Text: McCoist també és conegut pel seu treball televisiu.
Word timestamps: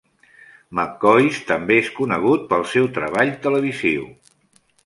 McCoist 0.79 1.43
també 1.51 1.77
és 1.83 1.91
conegut 1.99 2.49
pel 2.55 2.67
seu 2.73 2.91
treball 2.97 3.35
televisiu. 3.47 4.13